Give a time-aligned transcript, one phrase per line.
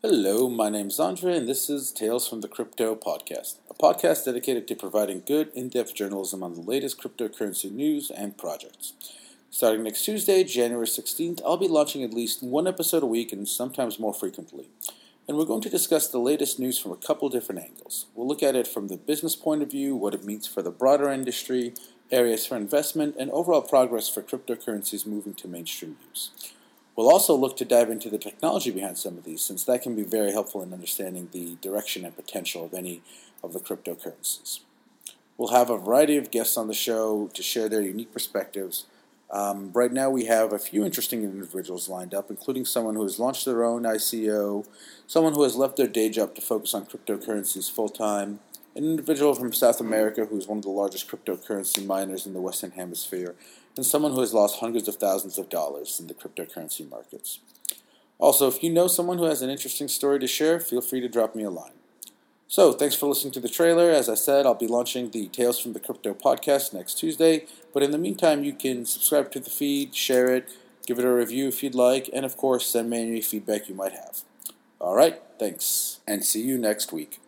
[0.00, 4.26] Hello, my name is Andre, and this is Tales from the Crypto Podcast, a podcast
[4.26, 8.92] dedicated to providing good, in depth journalism on the latest cryptocurrency news and projects.
[9.50, 13.48] Starting next Tuesday, January 16th, I'll be launching at least one episode a week and
[13.48, 14.68] sometimes more frequently.
[15.26, 18.06] And we're going to discuss the latest news from a couple different angles.
[18.14, 20.70] We'll look at it from the business point of view, what it means for the
[20.70, 21.74] broader industry,
[22.12, 26.30] areas for investment, and overall progress for cryptocurrencies moving to mainstream use.
[26.98, 29.94] We'll also look to dive into the technology behind some of these, since that can
[29.94, 33.02] be very helpful in understanding the direction and potential of any
[33.40, 34.58] of the cryptocurrencies.
[35.36, 38.86] We'll have a variety of guests on the show to share their unique perspectives.
[39.30, 43.20] Um, right now, we have a few interesting individuals lined up, including someone who has
[43.20, 44.66] launched their own ICO,
[45.06, 48.40] someone who has left their day job to focus on cryptocurrencies full time,
[48.74, 52.40] an individual from South America who is one of the largest cryptocurrency miners in the
[52.40, 53.34] Western Hemisphere,
[53.76, 57.40] and someone who has lost hundreds of thousands of dollars in the cryptocurrency markets.
[58.18, 61.08] Also, if you know someone who has an interesting story to share, feel free to
[61.08, 61.72] drop me a line.
[62.50, 63.90] So, thanks for listening to the trailer.
[63.90, 67.44] As I said, I'll be launching the Tales from the Crypto podcast next Tuesday.
[67.74, 70.48] But in the meantime, you can subscribe to the feed, share it,
[70.86, 73.74] give it a review if you'd like, and of course, send me any feedback you
[73.74, 74.22] might have.
[74.80, 77.20] All right, thanks, and see you next week.